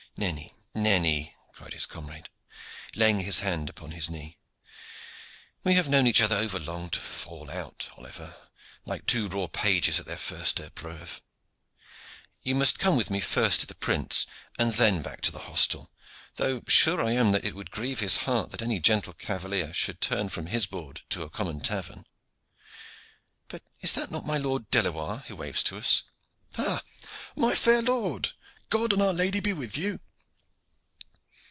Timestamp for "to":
6.89-6.99, 13.61-13.67, 15.21-15.31, 21.11-21.23, 25.63-25.77